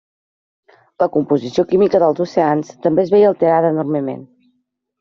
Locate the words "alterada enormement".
3.31-4.29